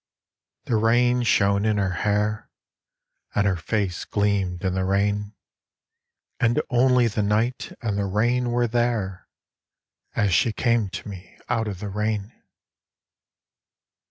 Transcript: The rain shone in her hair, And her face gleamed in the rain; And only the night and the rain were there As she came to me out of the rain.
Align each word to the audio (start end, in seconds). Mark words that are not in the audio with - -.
The 0.65 0.77
rain 0.77 1.21
shone 1.21 1.63
in 1.63 1.77
her 1.77 1.91
hair, 2.01 2.49
And 3.35 3.45
her 3.45 3.55
face 3.55 4.03
gleamed 4.03 4.65
in 4.65 4.73
the 4.73 4.83
rain; 4.83 5.35
And 6.39 6.59
only 6.71 7.05
the 7.05 7.21
night 7.21 7.71
and 7.83 7.99
the 7.99 8.07
rain 8.07 8.49
were 8.49 8.65
there 8.67 9.27
As 10.15 10.33
she 10.33 10.53
came 10.53 10.89
to 10.89 11.07
me 11.07 11.37
out 11.49 11.67
of 11.67 11.79
the 11.79 11.89
rain. 11.89 12.33